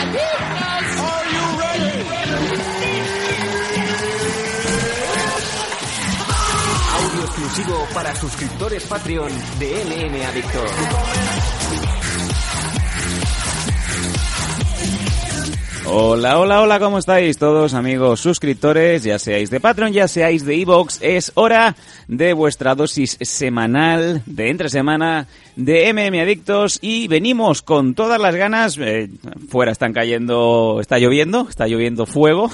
Audio 0.00 0.20
exclusivo 7.24 7.86
para 7.92 8.16
suscriptores 8.16 8.84
Patreon 8.84 9.30
de 9.58 9.84
LM 9.84 10.26
Adictor. 10.26 10.70
Hola, 15.92 16.38
hola, 16.38 16.62
hola, 16.62 16.78
¿cómo 16.78 16.98
estáis 16.98 17.36
todos 17.36 17.74
amigos 17.74 18.20
suscriptores? 18.20 19.02
Ya 19.02 19.18
seáis 19.18 19.50
de 19.50 19.58
Patreon, 19.58 19.92
ya 19.92 20.06
seáis 20.06 20.44
de 20.44 20.54
Evox, 20.54 21.02
es 21.02 21.32
hora 21.34 21.74
de 22.06 22.32
vuestra 22.32 22.76
dosis 22.76 23.18
semanal 23.20 24.22
de 24.24 24.50
entre 24.50 24.68
semana 24.68 25.26
de 25.56 25.92
MM 25.92 26.20
Adictos 26.20 26.78
y 26.80 27.08
venimos 27.08 27.62
con 27.62 27.96
todas 27.96 28.20
las 28.20 28.36
ganas. 28.36 28.78
eh, 28.78 29.10
fuera 29.48 29.72
están 29.72 29.92
cayendo, 29.92 30.78
está 30.80 31.00
lloviendo, 31.00 31.48
está 31.48 31.66
lloviendo 31.66 32.06
fuego. 32.06 32.52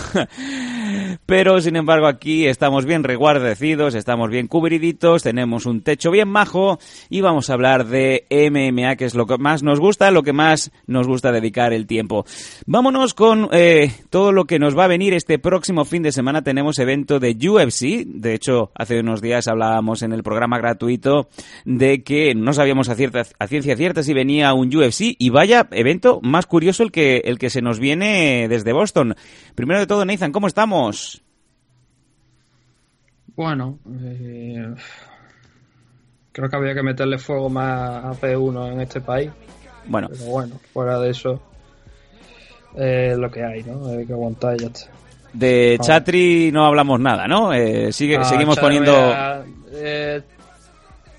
Pero 1.26 1.60
sin 1.60 1.74
embargo 1.74 2.06
aquí 2.06 2.46
estamos 2.46 2.86
bien 2.86 3.02
reguardecidos, 3.02 3.96
estamos 3.96 4.30
bien 4.30 4.46
cubriditos, 4.46 5.24
tenemos 5.24 5.66
un 5.66 5.80
techo 5.80 6.12
bien 6.12 6.28
majo 6.28 6.78
y 7.10 7.20
vamos 7.20 7.50
a 7.50 7.54
hablar 7.54 7.86
de 7.86 8.26
MMA, 8.30 8.94
que 8.94 9.06
es 9.06 9.16
lo 9.16 9.26
que 9.26 9.36
más 9.36 9.64
nos 9.64 9.80
gusta, 9.80 10.12
lo 10.12 10.22
que 10.22 10.32
más 10.32 10.70
nos 10.86 11.08
gusta 11.08 11.32
dedicar 11.32 11.72
el 11.72 11.88
tiempo. 11.88 12.24
Vámonos 12.66 13.12
con 13.12 13.48
eh, 13.50 13.92
todo 14.08 14.30
lo 14.30 14.44
que 14.44 14.60
nos 14.60 14.78
va 14.78 14.84
a 14.84 14.88
venir 14.88 15.14
este 15.14 15.40
próximo 15.40 15.84
fin 15.84 16.04
de 16.04 16.12
semana. 16.12 16.42
Tenemos 16.42 16.78
evento 16.78 17.18
de 17.18 17.32
UFC, 17.32 18.06
de 18.06 18.34
hecho 18.34 18.70
hace 18.76 19.00
unos 19.00 19.20
días 19.20 19.48
hablábamos 19.48 20.02
en 20.02 20.12
el 20.12 20.22
programa 20.22 20.58
gratuito 20.58 21.28
de 21.64 22.04
que 22.04 22.36
no 22.36 22.52
sabíamos 22.52 22.88
a, 22.88 22.94
ciencia 22.94 23.76
cierta 23.76 24.04
si 24.04 24.14
venía 24.14 24.54
un 24.54 24.74
UFC 24.74 25.16
y 25.18 25.30
vaya 25.30 25.66
evento 25.72 26.20
más 26.22 26.46
curioso 26.46 26.84
el 26.84 26.92
que, 26.92 27.22
el 27.24 27.38
que 27.40 27.50
se 27.50 27.62
nos 27.62 27.80
viene 27.80 28.46
desde 28.48 28.72
Boston. 28.72 29.16
Primero 29.56 29.80
de 29.80 29.88
todo, 29.88 30.04
Nathan, 30.04 30.30
¿cómo 30.30 30.46
estamos? 30.46 31.15
Bueno, 33.36 33.78
eh, 34.02 34.74
creo 36.32 36.48
que 36.48 36.56
había 36.56 36.74
que 36.74 36.82
meterle 36.82 37.18
fuego 37.18 37.48
más 37.50 38.04
a 38.04 38.12
P1 38.12 38.72
en 38.72 38.80
este 38.80 39.00
país. 39.00 39.30
Bueno, 39.86 40.08
Pero 40.10 40.24
bueno, 40.24 40.60
fuera 40.72 40.98
de 40.98 41.10
eso, 41.10 41.40
eh, 42.76 43.14
lo 43.16 43.30
que 43.30 43.44
hay, 43.44 43.62
¿no? 43.62 43.86
Hay 43.88 44.06
que 44.06 44.12
aguantar 44.12 44.54
y 44.56 44.60
ya 44.60 44.66
está. 44.68 44.90
de. 45.32 45.78
Chatri 45.80 46.50
no 46.50 46.64
hablamos 46.66 46.98
nada, 46.98 47.28
¿no? 47.28 47.52
Eh, 47.52 47.92
sigue, 47.92 48.16
Ah, 48.16 48.24
seguimos 48.24 48.58
poniendo... 48.58 48.90
mira, 48.92 49.44
eh, 49.72 50.22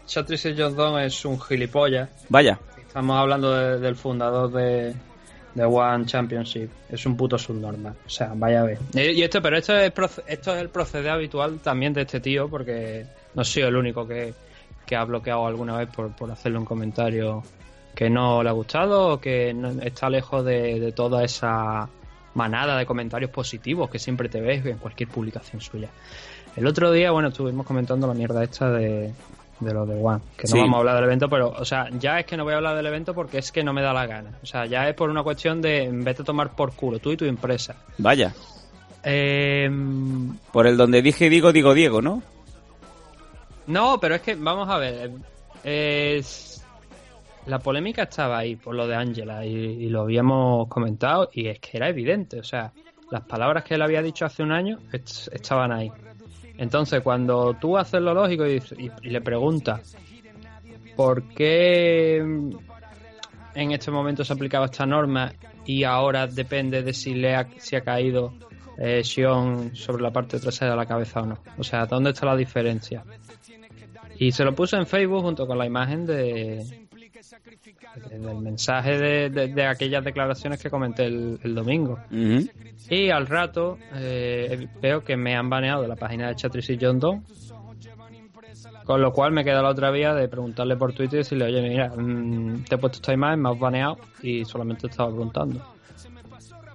Chatrice 0.06 0.56
John 0.58 1.00
es 1.00 1.24
un 1.26 1.40
gilipollas. 1.40 2.10
Vaya, 2.30 2.60
Estamos 2.88 3.18
hablando 3.18 3.54
de- 3.54 3.80
del 3.80 3.96
fundador 3.96 4.52
de, 4.52 4.96
de 5.58 5.66
One 5.66 6.06
Championship. 6.06 6.70
Es 6.90 7.06
un 7.06 7.18
puto 7.18 7.38
subnormal. 7.38 7.96
O 8.06 8.10
sea, 8.10 8.32
vaya 8.36 8.62
a 8.62 8.64
ver. 8.64 8.78
Y, 8.94 9.22
esto, 9.24 9.42
pero 9.42 9.58
esto 9.58 9.76
es, 9.76 9.92
esto 10.28 10.56
es 10.56 10.62
el 10.62 10.70
proceder 10.70 11.10
habitual 11.10 11.60
también 11.60 11.94
de 11.94 12.02
este 12.02 12.20
tío, 12.20 12.48
porque 12.48 13.06
no 13.34 13.44
soy 13.44 13.64
el 13.64 13.76
único 13.76 14.08
que, 14.08 14.34
que 14.86 14.96
ha 14.96 15.04
bloqueado 15.04 15.48
alguna 15.48 15.76
vez 15.78 15.90
por, 15.90 16.16
por 16.16 16.32
hacerle 16.32 16.60
un 16.60 16.66
comentario 16.66 17.44
que 17.96 18.10
no 18.10 18.44
le 18.44 18.50
ha 18.50 18.54
gustado 18.54 19.14
o 19.14 19.20
que 19.20 19.56
está 19.82 20.10
lejos 20.12 20.46
de, 20.46 20.80
de 20.80 20.92
toda 20.92 21.24
esa 21.24 21.90
manada 22.36 22.78
de 22.78 22.86
comentarios 22.86 23.32
positivos 23.32 23.90
que 23.90 23.98
siempre 23.98 24.30
te 24.30 24.40
ves 24.40 24.64
en 24.68 24.78
cualquier 24.78 25.10
publicación 25.10 25.60
suya. 25.60 25.90
El 26.56 26.68
otro 26.68 26.92
día, 26.92 27.10
bueno, 27.10 27.30
estuvimos 27.30 27.66
comentando 27.66 28.06
la 28.06 28.14
mierda 28.14 28.44
esta 28.44 28.70
de, 28.70 29.12
de 29.60 29.74
lo 29.74 29.86
de 29.86 29.96
One, 29.96 30.22
que 30.38 30.44
no 30.44 30.54
Sí. 30.54 30.60
vamos 30.60 30.76
a 30.76 30.80
hablar 30.80 30.96
del 30.96 31.06
evento, 31.06 31.30
pero, 31.30 31.50
o 31.50 31.66
sea, 31.66 31.90
ya 32.00 32.20
es 32.20 32.26
que 32.26 32.38
no 32.38 32.44
voy 32.44 32.54
a 32.54 32.58
hablar 32.58 32.76
del 32.76 32.86
evento 32.86 33.14
porque 33.16 33.40
es 33.40 33.52
que 33.52 33.64
no 33.64 33.74
me 33.74 33.82
da 33.82 33.92
la 33.94 34.06
gana. 34.06 34.38
O 34.44 34.46
sea, 34.46 34.66
ya 34.66 34.88
es 34.88 34.96
por 34.96 35.10
una 35.10 35.24
cuestión 35.24 35.62
de 35.62 35.90
vete 35.92 36.22
a 36.22 36.26
tomar 36.26 36.56
por 36.56 36.74
culo, 36.74 37.00
tú 37.00 37.12
y 37.12 37.18
tu 37.18 37.26
empresa. 37.26 37.76
vaya. 37.98 38.34
Eh, 39.04 39.70
Por 40.52 40.68
el 40.68 40.76
donde 40.78 41.02
dije 41.02 41.30
digo, 41.30 41.52
digo 41.54 41.74
Diego, 41.74 42.02
¿no? 42.02 42.22
no, 43.68 44.00
pero 44.00 44.16
es 44.16 44.22
que, 44.22 44.36
vamos 44.36 44.68
a 44.70 44.78
ver, 44.78 45.12
es- 45.64 46.64
la 47.46 47.60
polémica 47.60 48.04
estaba 48.04 48.38
ahí 48.40 48.56
por 48.58 48.76
lo 48.76 48.88
de 48.88 48.96
Angela 48.96 49.46
y, 49.46 49.54
y 49.54 49.90
lo 49.90 50.02
habíamos 50.02 50.68
comentado 50.68 51.30
y 51.34 51.48
es 51.48 51.60
que 51.60 51.78
era 51.78 51.88
evidente, 51.90 52.40
o 52.40 52.44
sea, 52.44 52.72
las 53.10 53.22
palabras 53.22 53.64
que 53.64 53.76
él 53.76 53.82
había 53.82 54.02
dicho 54.02 54.26
hace 54.26 54.44
un 54.44 54.52
año 54.52 54.80
est- 54.92 55.30
estaban 55.34 55.72
ahí. 55.72 55.90
Entonces, 56.58 57.02
cuando 57.02 57.54
tú 57.54 57.78
haces 57.78 58.02
lo 58.02 58.14
lógico 58.14 58.46
y, 58.48 58.62
le 59.04 59.22
preguntas 59.22 59.96
por 60.96 61.24
qué 61.30 62.18
en 62.18 63.72
este 63.72 63.92
momento 63.92 64.24
se 64.24 64.34
aplicaba 64.34 64.66
esta 64.66 64.86
norma 64.86 65.32
y 65.66 65.84
ahora 65.84 66.28
depende 66.28 66.82
de 66.82 66.94
si 66.94 67.14
le 67.14 67.36
ha, 67.36 67.48
si 67.58 67.76
ha 67.76 67.82
caído 67.82 68.34
eh, 68.78 69.04
Sion 69.04 69.76
sobre 69.76 70.02
la 70.02 70.12
parte 70.12 70.40
trasera 70.40 70.72
de 70.72 70.78
la 70.78 70.86
cabeza 70.86 71.22
o 71.22 71.26
no. 71.26 71.40
O 71.58 71.64
sea, 71.64 71.86
¿dónde 71.86 72.12
está 72.12 72.26
la 72.26 72.36
diferencia? 72.36 73.04
Y 74.20 74.32
se 74.32 74.44
lo 74.44 74.56
puso 74.56 74.78
en 74.78 74.88
Facebook 74.88 75.22
junto 75.22 75.46
con 75.46 75.58
la 75.58 75.66
imagen 75.66 76.06
de, 76.06 76.88
de- 78.10 78.20
del 78.20 78.38
mensaje 78.38 78.98
de, 78.98 79.30
de- 79.30 79.48
de 79.48 79.66
aquellas 79.66 80.04
declaraciones 80.04 80.62
que 80.62 80.70
comenté 80.70 81.06
el, 81.06 81.40
el 81.44 81.56
domingo. 81.56 82.00
Y 82.90 83.10
al 83.10 83.28
rato 83.28 83.78
eh, 83.96 84.68
veo 84.82 85.04
que 85.04 85.18
me 85.18 85.36
han 85.36 85.50
baneado 85.50 85.82
de 85.82 85.88
la 85.88 85.96
página 85.96 86.28
de 86.30 86.36
Chatrice 86.36 86.74
y 86.74 86.78
John 86.82 87.00
Doe. 87.00 87.22
Con 88.86 89.02
lo 89.02 89.12
cual 89.12 89.34
me 89.34 89.44
queda 89.44 89.62
la 89.62 89.70
otra 89.70 89.92
vía 89.92 90.14
de 90.14 90.30
preguntarle 90.30 90.78
por 90.78 90.94
Twitter 90.94 91.16
y 91.16 91.18
decirle, 91.18 91.46
oye, 91.46 91.62
mira, 91.62 91.90
mm, 91.90 92.64
te 92.64 92.76
he 92.76 92.78
puesto 92.78 92.98
esta 92.98 93.12
imagen, 93.14 93.42
me 93.42 93.50
has 93.50 93.60
baneado 93.60 93.98
y 94.22 94.46
solamente 94.46 94.88
estaba 94.88 95.10
preguntando. 95.10 95.62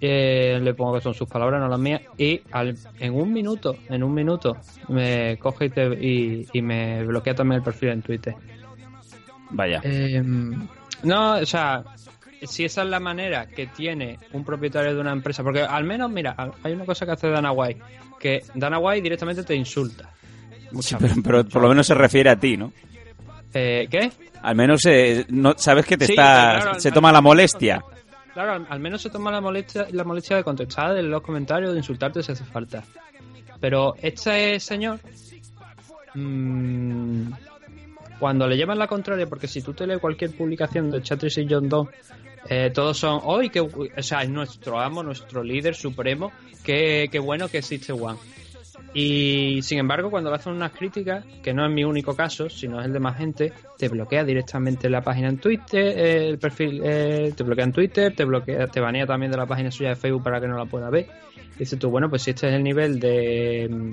Eh, 0.04 0.58
le 0.60 0.74
pongo 0.74 0.94
que 0.94 1.00
son 1.00 1.14
sus 1.14 1.28
palabras, 1.28 1.60
no 1.60 1.68
las 1.68 1.78
mías. 1.78 2.02
Y 2.18 2.42
al- 2.50 2.76
en 2.98 3.14
un 3.14 3.32
minuto, 3.32 3.76
en 3.88 4.02
un 4.02 4.12
minuto, 4.12 4.56
me 4.88 5.38
coge 5.38 5.66
y, 5.66 5.70
te- 5.70 6.04
y- 6.06 6.46
y 6.52 6.60
me 6.60 7.04
bloquea 7.04 7.34
también 7.34 7.58
el 7.60 7.64
perfil 7.64 7.90
en 7.90 8.02
Twitter. 8.02 8.34
Vaya. 9.52 9.80
Eh, 9.84 10.22
no, 11.02 11.34
o 11.34 11.46
sea, 11.46 11.84
si 12.42 12.64
esa 12.64 12.82
es 12.82 12.88
la 12.88 13.00
manera 13.00 13.46
que 13.46 13.66
tiene 13.68 14.18
un 14.32 14.44
propietario 14.44 14.94
de 14.94 15.00
una 15.00 15.12
empresa, 15.12 15.42
porque 15.42 15.62
al 15.62 15.84
menos, 15.84 16.10
mira, 16.10 16.34
hay 16.62 16.72
una 16.72 16.84
cosa 16.84 17.06
que 17.06 17.12
hace 17.12 17.28
Dana 17.28 17.52
White, 17.52 17.80
que 18.18 18.42
Dana 18.54 18.78
White 18.78 19.02
directamente 19.02 19.44
te 19.44 19.54
insulta. 19.54 20.10
Sí, 20.80 20.96
pero, 20.98 21.14
pero 21.22 21.44
por 21.44 21.62
lo 21.62 21.68
menos 21.68 21.86
se 21.86 21.94
refiere 21.94 22.30
a 22.30 22.36
ti, 22.36 22.56
¿no? 22.56 22.72
Eh, 23.52 23.86
¿Qué? 23.90 24.10
Al 24.42 24.56
menos 24.56 24.80
eh, 24.86 25.26
no, 25.28 25.54
sabes 25.56 25.86
que 25.86 25.96
te 25.96 26.06
Sí, 26.06 26.12
está, 26.12 26.58
claro, 26.60 26.80
se 26.80 26.90
toma 26.90 27.12
la 27.12 27.20
molestia. 27.20 27.82
Claro, 28.32 28.52
al, 28.52 28.66
al 28.68 28.80
menos 28.80 29.02
se 29.02 29.10
toma 29.10 29.30
la 29.30 29.40
molestia, 29.40 29.86
la 29.90 30.04
molestia 30.04 30.36
de 30.36 30.44
contestar 30.44 30.96
en 30.96 31.10
los 31.10 31.20
comentarios, 31.20 31.72
de 31.72 31.78
insultarte 31.78 32.22
si 32.22 32.32
hace 32.32 32.44
falta. 32.44 32.82
Pero 33.60 33.94
este 34.00 34.58
señor, 34.58 34.98
mm, 36.14 37.32
cuando 38.22 38.46
le 38.46 38.56
llevan 38.56 38.78
la 38.78 38.86
contraria, 38.86 39.26
porque 39.26 39.48
si 39.48 39.62
tú 39.62 39.72
te 39.72 39.84
lees 39.84 39.98
cualquier 39.98 40.30
publicación 40.30 40.92
de 40.92 41.02
Chatrice 41.02 41.42
y 41.42 41.48
John 41.50 41.68
Doe, 41.68 41.88
eh, 42.48 42.70
todos 42.72 42.96
son, 42.96 43.20
hoy 43.24 43.50
que, 43.50 43.58
o 43.58 43.88
sea, 43.98 44.22
es 44.22 44.30
nuestro 44.30 44.78
amo, 44.78 45.02
nuestro 45.02 45.42
líder 45.42 45.74
supremo, 45.74 46.30
qué, 46.62 47.08
qué 47.10 47.18
bueno 47.18 47.48
que 47.48 47.58
existe 47.58 47.92
One. 47.92 48.20
Y 48.94 49.60
sin 49.62 49.80
embargo, 49.80 50.08
cuando 50.08 50.30
le 50.30 50.36
hacen 50.36 50.52
unas 50.52 50.70
críticas, 50.70 51.24
que 51.42 51.52
no 51.52 51.66
es 51.66 51.72
mi 51.72 51.82
único 51.82 52.14
caso, 52.14 52.48
sino 52.48 52.78
es 52.78 52.86
el 52.86 52.92
de 52.92 53.00
más 53.00 53.18
gente, 53.18 53.52
te 53.76 53.88
bloquea 53.88 54.22
directamente 54.22 54.88
la 54.88 55.00
página 55.00 55.28
en 55.28 55.38
Twitter, 55.38 55.98
eh, 55.98 56.28
el 56.28 56.38
perfil, 56.38 56.80
eh, 56.84 57.32
te 57.36 57.42
bloquea 57.42 57.64
en 57.64 57.72
Twitter, 57.72 58.14
te 58.14 58.24
bloquea, 58.24 58.68
te 58.68 58.78
banea 58.78 59.04
también 59.04 59.32
de 59.32 59.38
la 59.38 59.46
página 59.46 59.72
suya 59.72 59.88
de 59.88 59.96
Facebook 59.96 60.22
para 60.22 60.40
que 60.40 60.46
no 60.46 60.56
la 60.56 60.66
pueda 60.66 60.90
ver. 60.90 61.08
Y 61.56 61.58
dices 61.58 61.76
tú, 61.76 61.90
bueno, 61.90 62.08
pues 62.08 62.22
si 62.22 62.30
este 62.30 62.46
es 62.46 62.54
el 62.54 62.62
nivel 62.62 63.00
de 63.00 63.68
mm, 63.68 63.90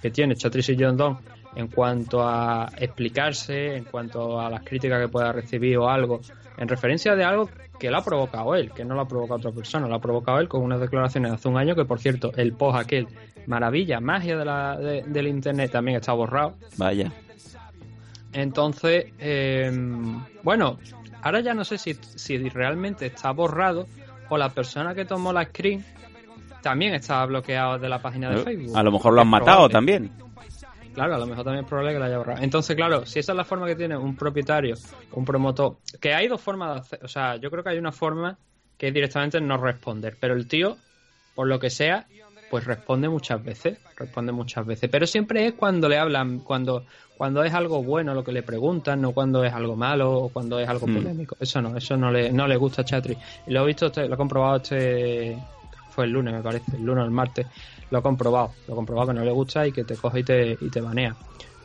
que 0.00 0.10
tiene 0.10 0.34
Chatrice 0.34 0.72
y 0.72 0.82
John 0.82 0.96
Don 0.96 1.18
en 1.54 1.68
cuanto 1.68 2.22
a 2.26 2.70
explicarse, 2.78 3.76
en 3.76 3.84
cuanto 3.84 4.40
a 4.40 4.48
las 4.50 4.62
críticas 4.62 5.00
que 5.00 5.08
pueda 5.08 5.32
recibir 5.32 5.76
o 5.78 5.88
algo, 5.88 6.20
en 6.56 6.68
referencia 6.68 7.14
de 7.16 7.24
algo 7.24 7.48
que 7.78 7.90
lo 7.90 7.96
ha 7.98 8.04
provocado 8.04 8.54
él, 8.54 8.70
que 8.72 8.84
no 8.84 8.94
lo 8.94 9.00
ha 9.00 9.08
provocado 9.08 9.38
otra 9.38 9.52
persona, 9.52 9.88
lo 9.88 9.94
ha 9.94 10.00
provocado 10.00 10.38
él 10.38 10.48
con 10.48 10.62
unas 10.62 10.80
declaraciones 10.80 11.30
de 11.30 11.34
hace 11.36 11.48
un 11.48 11.56
año 11.56 11.74
que, 11.74 11.84
por 11.84 11.98
cierto, 11.98 12.30
el 12.36 12.52
post 12.52 12.78
aquel, 12.78 13.08
maravilla, 13.46 14.00
magia 14.00 14.36
de 14.36 14.44
la, 14.44 14.76
de- 14.76 15.02
del 15.02 15.26
internet, 15.28 15.70
también 15.72 15.96
está 15.96 16.12
borrado. 16.12 16.54
Vaya. 16.76 17.10
Entonces, 18.32 19.06
eh, 19.18 19.72
bueno, 20.42 20.78
ahora 21.22 21.40
ya 21.40 21.54
no 21.54 21.64
sé 21.64 21.78
si, 21.78 21.94
si 21.94 22.38
realmente 22.48 23.06
está 23.06 23.32
borrado 23.32 23.86
o 24.28 24.36
la 24.38 24.50
persona 24.50 24.94
que 24.94 25.04
tomó 25.04 25.32
la 25.32 25.44
screen 25.46 25.84
también 26.62 26.94
estaba 26.94 27.26
bloqueado 27.26 27.78
de 27.78 27.88
la 27.88 28.00
página 28.00 28.30
de 28.30 28.36
Facebook. 28.44 28.76
A 28.76 28.82
lo 28.82 28.92
mejor 28.92 29.14
lo 29.14 29.22
han 29.22 29.28
matado 29.28 29.68
probable. 29.68 29.72
también. 29.72 30.10
Claro, 30.94 31.14
a 31.14 31.18
lo 31.18 31.26
mejor 31.26 31.44
también 31.44 31.64
es 31.64 31.68
probable 31.68 31.92
que 31.92 31.98
lo 31.98 32.04
haya 32.04 32.18
borrado. 32.18 32.42
Entonces, 32.42 32.76
claro, 32.76 33.06
si 33.06 33.18
esa 33.18 33.32
es 33.32 33.36
la 33.36 33.44
forma 33.44 33.66
que 33.66 33.76
tiene 33.76 33.96
un 33.96 34.16
propietario, 34.16 34.76
un 35.12 35.24
promotor, 35.24 35.76
que 36.00 36.14
hay 36.14 36.28
dos 36.28 36.40
formas 36.40 36.74
de 36.74 36.80
hacer, 36.80 37.04
o 37.04 37.08
sea, 37.08 37.36
yo 37.36 37.50
creo 37.50 37.62
que 37.62 37.70
hay 37.70 37.78
una 37.78 37.92
forma 37.92 38.38
que 38.76 38.88
es 38.88 38.94
directamente 38.94 39.40
no 39.40 39.56
responder, 39.56 40.16
pero 40.18 40.34
el 40.34 40.48
tío, 40.48 40.76
por 41.34 41.46
lo 41.46 41.60
que 41.60 41.70
sea, 41.70 42.06
pues 42.50 42.64
responde 42.64 43.08
muchas 43.08 43.42
veces, 43.44 43.78
responde 43.96 44.32
muchas 44.32 44.66
veces, 44.66 44.90
pero 44.90 45.06
siempre 45.06 45.46
es 45.46 45.54
cuando 45.54 45.88
le 45.88 45.98
hablan, 45.98 46.40
cuando 46.40 46.84
cuando 47.20 47.44
es 47.44 47.52
algo 47.52 47.82
bueno 47.82 48.14
lo 48.14 48.24
que 48.24 48.32
le 48.32 48.42
preguntan, 48.42 49.02
no 49.02 49.12
cuando 49.12 49.44
es 49.44 49.52
algo 49.52 49.76
malo 49.76 50.10
o 50.10 50.28
cuando 50.30 50.58
es 50.58 50.66
algo 50.66 50.86
mm. 50.86 50.94
polémico. 50.94 51.36
Eso 51.38 51.60
no, 51.60 51.76
eso 51.76 51.94
no 51.94 52.10
le, 52.10 52.32
no 52.32 52.48
le 52.48 52.56
gusta 52.56 52.80
a 52.80 52.84
Chatri. 52.86 53.14
Lo 53.48 53.62
he 53.62 53.66
visto, 53.66 53.88
este, 53.88 54.08
lo 54.08 54.14
he 54.14 54.16
comprobado 54.16 54.56
este, 54.56 55.36
fue 55.90 56.04
el 56.04 56.12
lunes 56.12 56.32
me 56.34 56.42
parece, 56.42 56.76
el 56.76 56.84
lunes 56.84 57.02
o 57.02 57.04
el 57.04 57.10
martes, 57.10 57.46
lo 57.90 57.98
he 57.98 58.02
comprobado, 58.02 58.52
lo 58.66 58.74
he 58.74 58.76
comprobado 58.76 59.08
que 59.08 59.14
no 59.14 59.24
le 59.24 59.32
gusta 59.32 59.66
y 59.66 59.72
que 59.72 59.84
te 59.84 59.96
coge 59.96 60.20
y 60.20 60.24
te, 60.24 60.58
y 60.60 60.70
te 60.70 60.80
banea. 60.80 61.14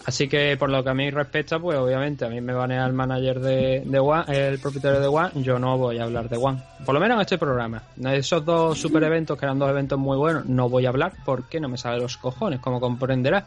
Así 0.06 0.28
que 0.28 0.56
por 0.58 0.70
lo 0.70 0.84
que 0.84 0.90
a 0.92 0.94
mí 0.94 1.10
respecta, 1.10 1.58
pues 1.60 1.80
obviamente 1.80 2.26
a 2.26 2.30
mí 2.30 2.40
me 2.40 2.54
banea 2.54 2.86
el 2.86 2.94
manager 2.94 3.40
de, 3.40 3.82
de 3.84 4.00
One, 4.00 4.26
el 4.28 4.60
propietario 4.60 5.00
de 5.00 5.08
One, 5.08 5.32
yo 5.42 5.58
no 5.58 5.80
voy 5.80 5.98
a 5.98 6.04
hablar 6.04 6.30
de 6.30 6.38
One. 6.38 6.62
Por 6.86 6.94
lo 6.94 7.00
menos 7.00 7.16
en 7.16 7.22
este 7.22 7.40
programa. 7.40 7.82
Esos 8.04 8.46
dos 8.46 8.78
super 8.78 9.02
eventos, 9.04 9.38
que 9.38 9.46
eran 9.46 9.58
dos 9.58 9.70
eventos 9.70 9.98
muy 9.98 10.16
buenos, 10.16 10.46
no 10.46 10.70
voy 10.70 10.86
a 10.86 10.90
hablar 10.90 11.14
porque 11.26 11.60
no 11.60 11.70
me 11.70 11.78
sale 11.78 12.00
los 12.00 12.18
cojones, 12.18 12.60
como 12.60 12.80
comprenderás. 12.80 13.46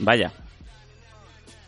Vaya. 0.00 0.32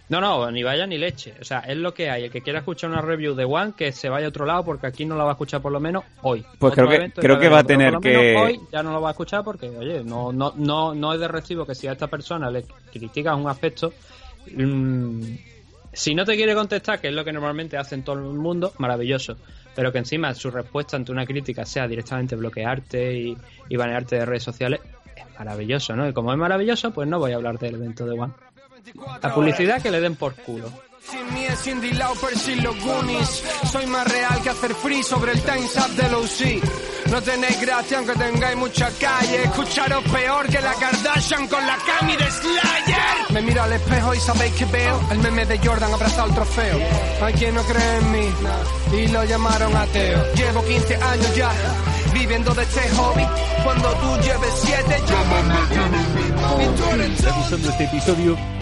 No, 0.09 0.21
no, 0.21 0.51
ni 0.51 0.63
vaya 0.63 0.87
ni 0.87 0.99
leche. 0.99 1.35
O 1.41 1.45
sea, 1.45 1.61
es 1.61 1.77
lo 1.77 1.95
que 1.95 2.11
hay. 2.11 2.25
El 2.25 2.31
que 2.31 2.43
quiera 2.43 2.59
escuchar 2.59 2.91
una 2.91 3.01
review 3.01 3.35
de 3.35 3.45
One, 3.45 3.73
que 3.77 3.93
se 3.93 4.09
vaya 4.11 4.27
a 4.27 4.29
otro 4.29 4.45
lado 4.45 4.65
porque 4.65 4.87
aquí 4.87 5.07
no 5.07 5.17
la 5.17 5.25
va 5.25 5.31
a 5.31 5.33
escuchar 5.33 5.63
por 5.63 5.73
lo 5.73 5.81
menos 5.81 6.05
hoy. 6.23 6.45
Pues 6.59 6.75
creo 6.75 6.89
que, 6.89 7.11
creo 7.13 7.39
que 7.39 7.49
va 7.49 7.61
a 7.61 7.65
tener 7.65 7.97
que... 7.99 8.37
Hoy 8.37 8.61
ya 8.71 8.83
no 8.83 8.93
lo 8.93 9.01
va 9.01 9.09
a 9.09 9.13
escuchar 9.13 9.43
porque, 9.43 9.71
oye, 9.71 10.05
no, 10.05 10.33
no, 10.33 10.53
no, 10.57 10.95
no 10.95 11.15
es 11.15 11.21
de 11.21 11.29
recibo 11.29 11.65
que 11.65 11.75
si 11.75 11.87
a 11.87 11.93
esta 11.93 12.09
persona 12.09 12.51
le 12.51 12.65
criticas 12.93 13.37
un 13.37 13.49
aspecto 13.49 13.93
Mm, 14.51 15.37
si 15.93 16.15
no 16.15 16.25
te 16.25 16.37
quiere 16.37 16.55
contestar, 16.55 17.01
que 17.01 17.09
es 17.09 17.15
lo 17.15 17.25
que 17.25 17.33
normalmente 17.33 17.77
hace 17.77 17.95
en 17.95 18.03
todo 18.03 18.17
el 18.17 18.23
mundo, 18.23 18.73
maravilloso. 18.79 19.37
Pero 19.75 19.93
que 19.93 19.99
encima 19.99 20.35
su 20.35 20.51
respuesta 20.51 20.97
ante 20.97 21.13
una 21.13 21.27
crítica 21.27 21.65
sea 21.65 21.87
directamente 21.87 22.37
bloquearte 22.37 23.15
y, 23.15 23.37
y 23.69 23.77
banearte 23.77 24.17
de 24.17 24.27
redes 24.27 24.43
sociales, 24.43 24.81
es 25.17 25.39
maravilloso, 25.39 25.97
¿no? 25.97 26.09
Y 26.09 26.13
como 26.13 26.33
es 26.33 26.39
maravilloso, 26.39 26.93
pues 26.93 27.09
no 27.09 27.19
voy 27.19 27.33
a 27.33 27.37
hablar 27.37 27.59
del 27.59 27.77
evento 27.77 28.05
de 28.05 28.19
One. 28.19 28.33
La 29.23 29.35
publicidad 29.35 29.81
que 29.81 29.91
le 29.91 30.01
den 30.01 30.17
por 30.17 30.35
culo. 30.35 30.71
Sin 31.11 31.35
mí 31.35 31.45
es 31.45 31.61
Cindy 31.63 31.93
Lauper 31.93 32.39
sin 32.39 32.63
los 32.63 32.79
Goonies. 32.81 33.43
Soy 33.71 33.87
más 33.87 34.07
real 34.11 34.41
que 34.43 34.51
hacer 34.51 34.75
free 34.75 35.03
sobre 35.03 35.33
el 35.33 35.43
Times 35.43 35.77
Up 35.77 35.91
del 35.97 36.15
OC. 36.15 37.11
No 37.11 37.21
tenéis 37.21 37.61
gracia 37.61 37.99
aunque 37.99 38.15
tengáis 38.15 38.57
mucha 38.57 38.89
calle. 39.01 39.43
Escucharos 39.43 40.05
peor 40.05 40.47
que 40.49 40.61
la 40.61 40.73
Kardashian 40.75 41.49
con 41.49 41.67
la 41.67 41.77
Cami 41.77 42.17
de 42.17 42.31
Slayer. 42.31 43.33
Me 43.33 43.43
miro 43.43 43.63
al 43.63 43.73
espejo 43.73 44.15
y 44.15 44.21
sabéis 44.21 44.53
que 44.55 44.65
veo 44.67 45.01
el 45.11 45.19
meme 45.19 45.45
de 45.45 45.59
Jordan 45.59 45.93
abrazado 45.93 46.29
el 46.29 46.35
trofeo. 46.35 46.79
Hay 47.21 47.35
quien 47.35 47.55
no 47.55 47.63
cree 47.65 47.97
en 47.97 48.13
mí 48.13 48.29
y 48.97 49.09
lo 49.09 49.25
llamaron 49.25 49.77
ateo. 49.77 50.35
Llevo 50.35 50.65
15 50.65 50.97
años 50.97 51.37
ya 51.37 51.51
viviendo 52.15 52.55
de 52.55 52.63
este 52.63 52.89
hobby. 52.91 53.27
Cuando 53.65 53.89
tú 53.95 54.17
lleves 54.23 54.55
7, 54.63 55.03
llámame. 55.09 55.55
¿Estás 57.05 57.47
usando 57.47 57.71
este 57.71 57.85
episodio? 57.85 58.62